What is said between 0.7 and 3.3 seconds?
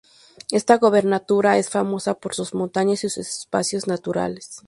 gobernatura es famosa por sus montañas y sus